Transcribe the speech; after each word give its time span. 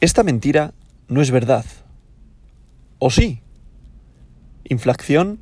Esta 0.00 0.22
mentira 0.22 0.74
no 1.08 1.22
es 1.22 1.32
verdad. 1.32 1.64
¿O 3.00 3.10
sí? 3.10 3.42
¿Inflación? 4.62 5.40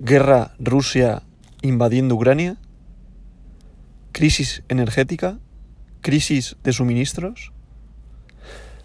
¿Guerra 0.00 0.56
Rusia 0.58 1.22
invadiendo 1.62 2.16
Ucrania? 2.16 2.56
¿Crisis 4.10 4.64
energética? 4.68 5.38
¿Crisis 6.00 6.56
de 6.64 6.72
suministros? 6.72 7.52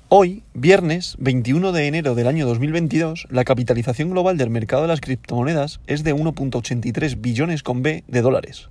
Hoy, 0.10 0.44
viernes 0.54 1.16
21 1.18 1.72
de 1.72 1.88
enero 1.88 2.14
del 2.14 2.28
año 2.28 2.46
2022, 2.46 3.26
la 3.32 3.46
capitalización 3.46 4.12
global 4.12 4.38
del 4.38 4.52
mercado 4.52 4.84
de 4.84 4.90
las 4.90 5.02
criptomonedas 5.02 5.80
es 5.88 6.04
de 6.04 6.14
1.83 6.14 7.20
billones 7.20 7.64
con 7.64 7.82
B 7.82 8.04
de 8.08 8.22
dólares, 8.22 8.70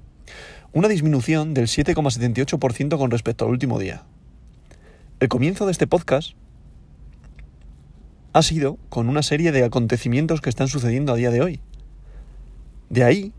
una 0.73 0.87
disminución 0.87 1.53
del 1.53 1.67
7,78% 1.67 2.97
con 2.97 3.11
respecto 3.11 3.45
al 3.45 3.51
último 3.51 3.81
día. 3.81 4.05
El 5.19 5.29
comienzo 5.29 5.65
de 5.65 5.73
este 5.73 5.87
podcast 5.87 6.33
ha 8.35 8.43
sido 8.43 8.77
con 8.91 9.09
una 9.09 9.23
serie 9.23 9.51
de 9.51 9.65
acontecimientos 9.65 10.43
que 10.43 10.51
están 10.51 10.69
sucediendo 10.69 11.15
a 11.15 11.17
día 11.17 11.31
de 11.31 11.41
hoy. 11.41 11.61
De 12.91 13.03
ahí 13.03 13.33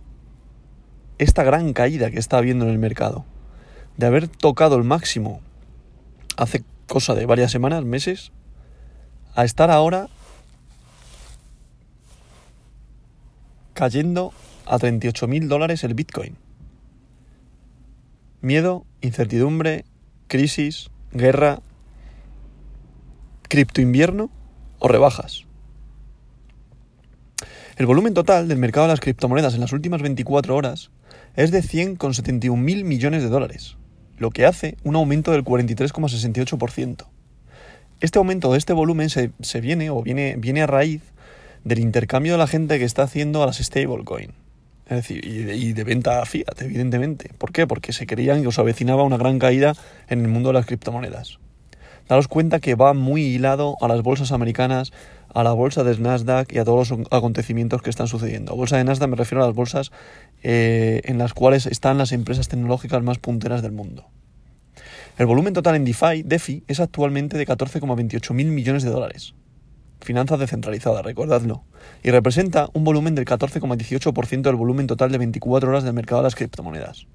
esta 1.19 1.43
gran 1.43 1.73
caída 1.73 2.09
que 2.09 2.17
está 2.17 2.39
habiendo 2.39 2.65
en 2.65 2.71
el 2.71 2.79
mercado. 2.79 3.25
De 3.95 4.07
haber 4.07 4.27
tocado 4.27 4.75
el 4.75 4.85
máximo 4.85 5.39
hace 6.35 6.63
cosa 6.87 7.13
de 7.13 7.27
varias 7.27 7.51
semanas, 7.51 7.83
meses, 7.83 8.31
a 9.35 9.45
estar 9.45 9.69
ahora 9.69 10.07
cayendo 13.73 14.33
a 14.65 14.79
38 14.79 15.27
mil 15.27 15.47
dólares 15.47 15.83
el 15.83 15.93
Bitcoin. 15.93 16.37
Miedo, 18.41 18.83
incertidumbre, 19.01 19.85
crisis, 20.27 20.89
guerra, 21.11 21.61
cripto 23.47 23.81
invierno 23.81 24.29
o 24.79 24.87
rebajas. 24.87 25.45
El 27.77 27.85
volumen 27.85 28.13
total 28.13 28.47
del 28.47 28.57
mercado 28.57 28.87
de 28.87 28.93
las 28.93 28.99
criptomonedas 28.99 29.53
en 29.53 29.61
las 29.61 29.71
últimas 29.71 30.01
24 30.01 30.55
horas 30.55 30.89
es 31.35 31.51
de 31.51 31.61
100,71 31.61 32.57
mil 32.57 32.83
millones 32.83 33.21
de 33.21 33.29
dólares, 33.29 33.77
lo 34.17 34.31
que 34.31 34.45
hace 34.45 34.77
un 34.83 34.95
aumento 34.95 35.31
del 35.31 35.43
43,68%. 35.43 37.05
Este 37.99 38.17
aumento 38.17 38.51
de 38.51 38.57
este 38.57 38.73
volumen 38.73 39.09
se, 39.09 39.61
viene 39.61 39.89
o 39.91 40.01
viene, 40.01 40.35
viene 40.37 40.63
a 40.63 40.67
raíz 40.67 41.01
del 41.63 41.79
intercambio 41.79 42.33
de 42.33 42.39
la 42.39 42.47
gente 42.47 42.79
que 42.79 42.85
está 42.85 43.03
haciendo 43.03 43.43
a 43.43 43.45
las 43.45 43.57
stablecoin. 43.57 44.31
Es 44.87 44.97
decir, 44.97 45.25
y 45.25 45.43
de, 45.43 45.73
de, 45.73 45.83
venta 45.83 46.21
a 46.21 46.25
fiat, 46.25 46.61
evidentemente. 46.61 47.31
¿Por 47.37 47.51
qué? 47.51 47.67
Porque 47.67 47.93
se 47.93 48.07
creían 48.07 48.41
que 48.41 48.47
os 48.47 48.57
avecinaba 48.57 49.03
una 49.03 49.17
gran 49.17 49.37
caída 49.37 49.75
en 50.07 50.21
el 50.21 50.29
mundo 50.29 50.49
de 50.49 50.53
las 50.53 50.65
criptomonedas. 50.65 51.39
Daros 52.07 52.27
cuenta 52.27 52.59
que 52.59 52.75
va 52.75 52.93
muy 52.93 53.23
hilado 53.23 53.75
a 53.81 53.87
las 53.87 54.01
bolsas 54.01 54.31
americanas, 54.31 54.93
a 55.33 55.43
la 55.43 55.51
bolsa 55.51 55.83
de 55.83 55.97
Nasdaq 55.97 56.53
y 56.53 56.57
a 56.57 56.65
todos 56.65 56.89
los 56.89 57.07
acontecimientos 57.11 57.81
que 57.81 57.89
están 57.89 58.07
sucediendo. 58.07 58.53
A 58.53 58.55
bolsa 58.55 58.77
de 58.77 58.83
Nasdaq 58.85 59.09
me 59.09 59.17
refiero 59.17 59.43
a 59.43 59.47
las 59.47 59.55
bolsas 59.55 59.91
eh, 60.43 61.01
en 61.05 61.17
las 61.17 61.33
cuales 61.33 61.65
están 61.65 61.97
las 61.97 62.11
empresas 62.11 62.47
tecnológicas 62.47 63.03
más 63.03 63.17
punteras 63.17 63.61
del 63.61 63.73
mundo. 63.73 64.05
El 65.17 65.25
volumen 65.25 65.53
total 65.53 65.75
en 65.75 65.85
DeFi, 65.85 66.23
DeFi 66.23 66.63
es 66.67 66.79
actualmente 66.79 67.37
de 67.37 67.47
14,28 67.47 68.33
mil 68.33 68.51
millones 68.51 68.83
de 68.83 68.91
dólares. 68.91 69.33
Finanzas 70.01 70.39
descentralizadas, 70.39 71.03
recordadlo. 71.03 71.63
Y 72.03 72.11
representa 72.11 72.69
un 72.73 72.83
volumen 72.83 73.15
del 73.15 73.25
14,18% 73.25 74.41
del 74.41 74.55
volumen 74.55 74.87
total 74.87 75.11
de 75.11 75.17
24 75.17 75.69
horas 75.69 75.83
del 75.83 75.93
mercado 75.93 76.21
de 76.21 76.25
las 76.25 76.35
criptomonedas. 76.35 77.07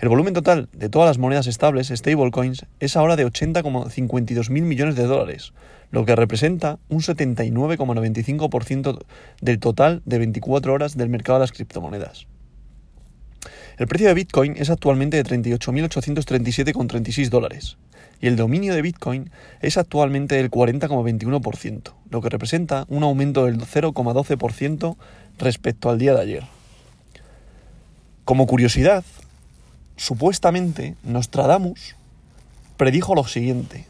El 0.00 0.08
volumen 0.08 0.34
total 0.34 0.68
de 0.72 0.88
todas 0.88 1.08
las 1.08 1.18
monedas 1.18 1.46
estables, 1.46 1.88
stablecoins, 1.88 2.66
es 2.80 2.96
ahora 2.96 3.16
de 3.16 3.26
80,52 3.26 4.50
mil 4.50 4.64
millones 4.64 4.96
de 4.96 5.04
dólares, 5.04 5.54
lo 5.90 6.04
que 6.04 6.14
representa 6.14 6.78
un 6.88 7.00
79,95% 7.00 8.98
del 9.40 9.58
total 9.58 10.02
de 10.04 10.18
24 10.18 10.72
horas 10.72 10.96
del 10.96 11.08
mercado 11.08 11.38
de 11.38 11.44
las 11.44 11.52
criptomonedas. 11.52 12.26
El 13.78 13.86
precio 13.86 14.08
de 14.08 14.14
Bitcoin 14.14 14.54
es 14.56 14.70
actualmente 14.70 15.22
de 15.22 15.24
38.837,36 15.24 17.28
dólares 17.28 17.76
y 18.20 18.28
el 18.28 18.36
dominio 18.36 18.74
de 18.74 18.82
Bitcoin 18.82 19.30
es 19.60 19.76
actualmente 19.76 20.36
del 20.36 20.50
40,21%, 20.50 21.92
lo 22.10 22.22
que 22.22 22.30
representa 22.30 22.86
un 22.88 23.02
aumento 23.02 23.44
del 23.44 23.58
0,12% 23.58 24.96
respecto 25.38 25.90
al 25.90 25.98
día 25.98 26.14
de 26.14 26.22
ayer. 26.22 26.44
Como 28.24 28.46
curiosidad, 28.46 29.04
Supuestamente, 29.96 30.94
Nostradamus 31.04 31.96
predijo 32.76 33.14
lo 33.14 33.24
siguiente. 33.24 33.86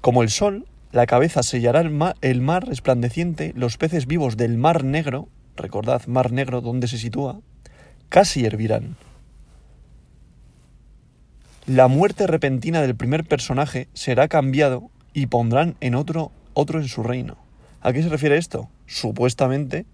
Como 0.00 0.24
el 0.24 0.30
sol, 0.30 0.66
la 0.90 1.06
cabeza 1.06 1.44
sellará 1.44 1.80
el 1.80 1.90
mar, 1.90 2.16
el 2.20 2.40
mar 2.40 2.66
resplandeciente, 2.66 3.52
los 3.54 3.76
peces 3.76 4.06
vivos 4.06 4.36
del 4.36 4.58
mar 4.58 4.82
negro, 4.82 5.28
recordad, 5.56 6.04
mar 6.06 6.32
negro, 6.32 6.60
donde 6.60 6.88
se 6.88 6.98
sitúa, 6.98 7.38
casi 8.08 8.44
hervirán. 8.44 8.96
La 11.66 11.88
muerte 11.88 12.26
repentina 12.26 12.82
del 12.82 12.94
primer 12.94 13.24
personaje 13.24 13.88
será 13.94 14.28
cambiado 14.28 14.90
y 15.12 15.26
pondrán 15.26 15.76
en 15.80 15.94
otro 15.94 16.30
otro 16.54 16.80
en 16.80 16.88
su 16.88 17.02
reino. 17.02 17.36
¿A 17.82 17.92
qué 17.92 18.02
se 18.02 18.08
refiere 18.08 18.38
esto? 18.38 18.70
Supuestamente 18.86 19.84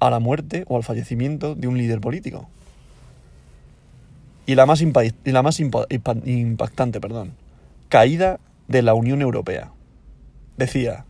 a 0.00 0.10
la 0.10 0.18
muerte 0.18 0.64
o 0.68 0.76
al 0.76 0.82
fallecimiento 0.82 1.54
de 1.54 1.68
un 1.68 1.78
líder 1.78 2.00
político. 2.00 2.48
Y 4.44 4.56
la 4.56 4.66
más, 4.66 4.82
y 4.82 5.30
la 5.30 5.42
más 5.42 5.60
impactante, 5.60 7.00
perdón, 7.00 7.32
caída 7.88 8.40
de 8.68 8.82
la 8.82 8.94
Unión 8.94 9.22
Europea. 9.22 9.70
Decía, 10.56 11.06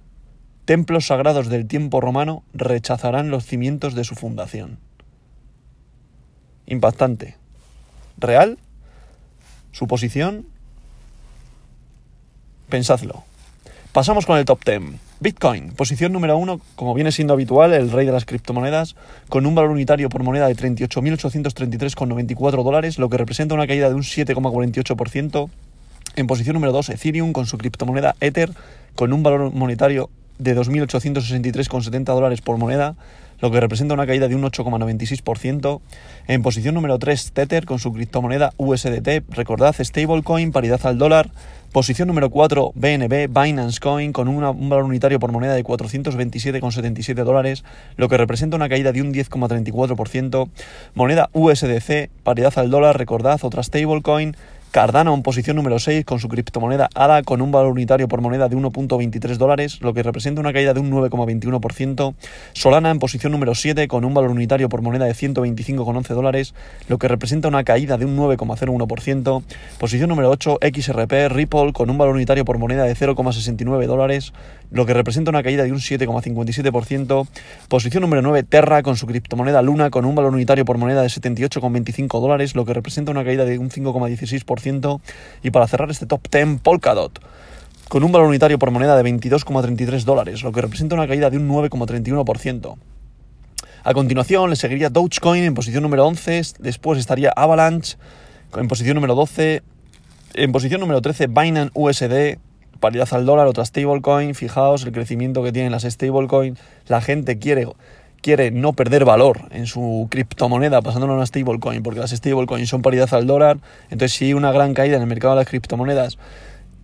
templos 0.67 1.07
sagrados 1.07 1.49
del 1.49 1.67
tiempo 1.67 2.01
romano 2.01 2.45
rechazarán 2.53 3.31
los 3.31 3.47
cimientos 3.47 3.95
de 3.95 4.05
su 4.05 4.15
fundación. 4.15 4.79
Impactante. 6.73 7.37
¿Real? 8.17 8.57
¿Suposición? 9.73 10.47
Pensadlo. 12.71 13.25
Pasamos 13.93 14.25
con 14.25 14.39
el 14.39 14.47
top 14.47 14.65
10. 14.65 14.81
Bitcoin, 15.21 15.73
posición 15.73 16.13
número 16.13 16.39
uno, 16.39 16.63
como 16.75 16.95
viene 16.95 17.13
siendo 17.13 17.35
habitual, 17.35 17.75
el 17.75 17.91
rey 17.91 18.07
de 18.07 18.13
las 18.13 18.25
criptomonedas, 18.25 18.97
con 19.29 19.45
un 19.45 19.55
valor 19.55 19.71
unitario 19.71 20.09
por 20.09 20.23
moneda 20.23 20.49
de 20.49 20.57
38.833,94 20.57 22.65
dólares, 22.65 22.99
lo 22.99 23.11
que 23.11 23.19
representa 23.19 23.55
una 23.55 23.67
caída 23.67 23.91
de 23.91 23.95
un 23.95 24.03
7,48%. 24.03 25.51
En 26.17 26.27
posición 26.27 26.55
número 26.55 26.73
2, 26.73 26.89
Ethereum, 26.89 27.35
con 27.35 27.45
su 27.45 27.59
criptomoneda 27.59 28.17
Ether, 28.21 28.51
con 28.97 29.13
un 29.13 29.23
valor 29.23 29.53
monetario 29.53 30.09
de 30.39 30.57
2.863,70 30.57 32.05
dólares 32.05 32.41
por 32.41 32.57
moneda, 32.57 32.97
lo 33.43 33.51
que 33.51 33.61
representa 33.61 33.93
una 33.93 34.07
caída 34.07 34.29
de 34.29 34.37
un 34.37 34.43
8,96%. 34.43 35.81
En 36.29 36.43
posición 36.43 36.75
número 36.75 36.99
3, 36.99 37.33
Tether 37.33 37.67
con 37.67 37.81
su 37.81 37.93
criptomoneda 37.93 38.55
USDT, 38.57 39.29
recordad, 39.31 39.75
stablecoin, 39.79 40.53
paridad 40.53 40.81
al 40.87 40.97
dólar. 40.97 41.31
Posición 41.73 42.07
número 42.07 42.31
4, 42.31 42.73
BNB, 42.75 43.29
Binance 43.29 43.81
Coin, 43.81 44.13
con 44.13 44.29
un 44.29 44.69
valor 44.69 44.85
unitario 44.85 45.19
por 45.19 45.33
moneda 45.33 45.55
de 45.55 45.65
427,77 45.65 47.25
dólares, 47.25 47.65
lo 47.97 48.09
que 48.09 48.17
representa 48.17 48.57
una 48.57 48.69
caída 48.69 48.93
de 48.93 49.03
un 49.03 49.13
10,34%. 49.13 50.49
Moneda 50.95 51.29
USDC, 51.33 52.11
paridad 52.23 52.53
al 52.57 52.71
dólar, 52.71 52.97
recordad, 52.97 53.41
otra 53.43 53.63
stablecoin. 53.63 54.37
Cardano 54.73 55.13
en 55.13 55.23
posición 55.23 55.57
número 55.57 55.79
6 55.79 56.07
con 56.07 56.19
su 56.19 56.29
criptomoneda 56.29 56.89
ADA 56.95 57.23
con 57.25 57.43
un 57.43 57.53
valor 57.53 57.73
unitario 57.73 58.09
por 58.09 58.23
moneda 58.23 58.49
de 58.49 58.57
1.23 58.57 59.37
dólares, 59.37 59.79
lo 59.83 59.93
que 59.93 60.03
representa 60.03 60.41
una 60.41 60.55
caída 60.55 60.73
de 60.73 60.81
un 60.81 60.91
9,21%. 60.91 62.15
Solana 62.55 62.91
en 62.91 62.99
posición 62.99 63.33
número 63.33 63.55
7 63.55 63.87
con 63.87 64.07
un 64.07 64.15
valor 64.15 64.31
unitario 64.31 64.71
por 64.71 64.81
moneda 64.81 65.05
de 65.05 65.13
125,11 65.13 66.15
dólares, 66.15 66.55
lo 66.89 66.97
que 66.97 67.07
representa 67.07 67.49
una 67.49 67.65
caída 67.65 67.99
de 67.99 68.07
un 68.07 68.17
9,01%. 68.17 69.43
Posición 69.79 70.09
número 70.09 70.31
8 70.31 70.61
XRP 70.63 71.29
Ripple 71.29 71.75
con 71.75 71.91
un 71.91 71.99
valor 71.99 72.15
unitario 72.15 72.47
por 72.47 72.57
moneda 72.57 72.85
de 72.85 72.97
0,69 72.97 73.87
dólares, 73.87 74.33
lo 74.73 74.87
que 74.87 74.95
representa 74.95 75.31
una 75.31 75.43
caída 75.43 75.65
de 75.65 75.73
un 75.73 75.79
7,57%. 75.79 77.27
Posición 77.69 78.01
número 78.01 78.23
9 78.23 78.43
Terra 78.43 78.83
con 78.83 78.97
su 78.97 79.07
criptomoneda 79.07 79.63
Luna 79.63 79.91
con 79.91 80.05
un 80.05 80.15
valor 80.15 80.33
unitario 80.33 80.65
por 80.65 80.79
moneda 80.79 81.03
de 81.03 81.09
78,25 81.09 82.21
dólares, 82.21 82.55
lo 82.55 82.65
que 82.65 82.73
representa 82.73 83.13
una 83.13 83.25
caída 83.25 83.45
de 83.45 83.59
un 83.59 83.71
5,16%. 83.71 85.01
Y 85.43 85.51
para 85.51 85.69
cerrar 85.69 85.91
este 85.91 86.07
top 86.07 86.27
10, 86.31 86.61
Polkadot, 86.63 87.21
con 87.89 88.03
un 88.03 88.13
valor 88.13 88.29
unitario 88.29 88.59
por 88.59 88.71
moneda 88.71 88.97
de 88.97 89.03
22,33 89.05 90.05
dólares, 90.05 90.43
lo 90.43 90.53
que 90.53 90.63
representa 90.63 90.95
una 90.95 91.07
caída 91.07 91.29
de 91.29 91.37
un 91.37 91.49
9,31%. 91.49 92.77
A 93.85 93.95
continuación 93.95 94.49
le 94.49 94.57
seguiría 94.57 94.91
Dogecoin 94.91 95.43
en 95.43 95.55
posición 95.55 95.83
número 95.83 96.07
11, 96.07 96.43
después 96.61 96.99
estaría 96.99 97.33
Avalanche 97.35 97.97
en 98.57 98.69
posición 98.69 98.95
número 98.95 99.15
12, 99.15 99.63
en 100.35 100.53
posición 100.53 100.81
número 100.81 101.01
13 101.01 101.27
Binance 101.27 101.73
USD, 101.75 102.39
paridad 102.83 103.09
al 103.13 103.25
dólar, 103.25 103.47
otra 103.47 103.65
stablecoin, 103.65 104.35
fijaos 104.35 104.85
el 104.85 104.93
crecimiento 104.93 105.43
que 105.43 105.53
tienen 105.53 105.73
las 105.73 105.85
stablecoins, 105.85 106.59
la 106.89 107.01
gente 107.01 107.39
quiere 107.39 107.67
quiere 108.21 108.51
no 108.51 108.73
perder 108.73 109.05
valor 109.05 109.49
en 109.51 109.67
su 109.67 110.07
criptomoneda 110.11 110.81
pasándolo 110.83 111.15
a 111.15 111.17
una 111.17 111.27
stablecoin, 111.27 111.83
porque 111.83 112.01
las 112.01 112.11
stablecoins 112.11 112.69
son 112.69 112.83
paridad 112.83 113.09
al 113.15 113.27
dólar, 113.27 113.59
entonces 113.85 114.13
si 114.13 114.27
hay 114.27 114.35
una 114.35 114.53
gran 114.53 114.75
caída 114.75 114.97
en 114.97 115.03
el 115.03 115.09
mercado 115.09 115.35
de 115.35 115.41
las 115.41 115.49
criptomonedas 115.49 116.19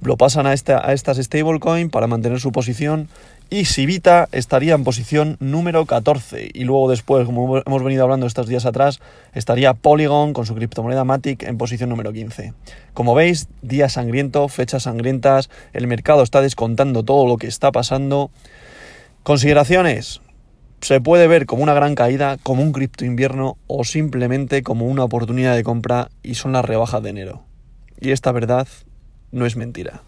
lo 0.01 0.17
pasan 0.17 0.47
a, 0.47 0.53
esta, 0.53 0.87
a 0.87 0.93
estas 0.93 1.19
stablecoin 1.19 1.91
para 1.91 2.07
mantener 2.07 2.41
su 2.41 2.53
posición 2.53 3.09
y 3.51 3.65
Sivita 3.65 4.29
estaría 4.31 4.75
en 4.75 4.85
posición 4.85 5.39
número 5.41 5.87
14 5.87 6.51
y 6.53 6.65
luego 6.65 6.91
después, 6.91 7.25
como 7.25 7.57
hemos 7.57 7.83
venido 7.83 8.03
hablando 8.03 8.27
estos 8.27 8.47
días 8.47 8.67
atrás, 8.67 9.01
estaría 9.33 9.73
Polygon 9.73 10.35
con 10.35 10.45
su 10.45 10.55
criptomoneda 10.55 11.05
Matic 11.05 11.45
en 11.45 11.57
posición 11.57 11.89
número 11.89 12.13
15. 12.13 12.53
Como 12.93 13.15
veis, 13.15 13.49
día 13.63 13.89
sangriento, 13.89 14.49
fechas 14.49 14.83
sangrientas, 14.83 15.49
el 15.73 15.87
mercado 15.87 16.23
está 16.23 16.43
descontando 16.43 17.05
todo 17.05 17.27
lo 17.27 17.39
que 17.39 17.47
está 17.47 17.73
pasando. 17.73 18.31
Consideraciones. 19.23 20.21
Se 20.83 21.01
puede 21.01 21.27
ver 21.27 21.47
como 21.47 21.63
una 21.63 21.75
gran 21.75 21.95
caída, 21.95 22.37
como 22.43 22.63
un 22.63 22.73
cripto 22.73 23.07
invierno 23.07 23.57
o 23.67 23.83
simplemente 23.83 24.63
como 24.63 24.87
una 24.87 25.05
oportunidad 25.05 25.57
de 25.57 25.65
compra 25.65 26.11
y 26.23 26.35
son 26.35 26.53
las 26.53 26.67
rebajas 26.67 27.03
de 27.03 27.11
enero. 27.11 27.45
Y 27.99 28.11
esta 28.11 28.31
verdad 28.31 28.69
no 29.33 29.47
es 29.47 29.57
mentira. 29.57 30.03